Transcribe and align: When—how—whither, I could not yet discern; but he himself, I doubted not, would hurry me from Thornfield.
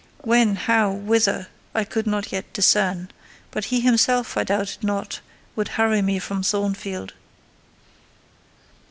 When—how—whither, 0.23 1.45
I 1.75 1.83
could 1.83 2.07
not 2.07 2.31
yet 2.31 2.51
discern; 2.53 3.11
but 3.51 3.65
he 3.65 3.81
himself, 3.81 4.35
I 4.35 4.43
doubted 4.43 4.83
not, 4.83 5.19
would 5.55 5.67
hurry 5.77 6.01
me 6.01 6.17
from 6.17 6.41
Thornfield. 6.41 7.13